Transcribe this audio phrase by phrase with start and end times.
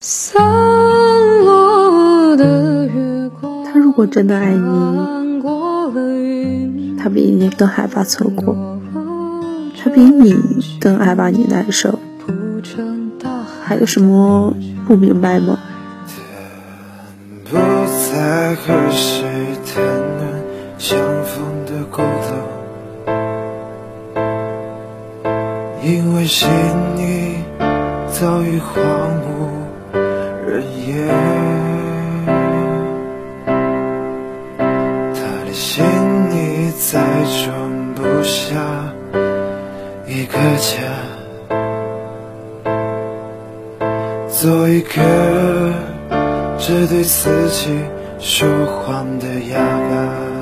[0.00, 0.38] 他
[3.74, 5.42] 如果真的爱你，
[6.96, 8.78] 他比你更害怕错过，
[9.76, 10.36] 他比你
[10.80, 11.98] 更爱把你难受，
[13.64, 14.54] 还有什么
[14.86, 15.58] 不明白吗？
[25.82, 26.48] 因为心
[26.96, 27.38] 里
[28.12, 28.80] 早已荒
[29.22, 29.67] 无
[30.48, 31.06] 人烟，
[35.14, 35.84] 他的心
[36.30, 36.98] 里再
[37.44, 38.56] 装不下
[40.06, 40.72] 一个家，
[44.28, 44.94] 做一个
[46.58, 47.78] 只对自己
[48.18, 50.37] 说谎的哑巴。